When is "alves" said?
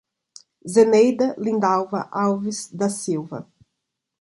2.11-2.71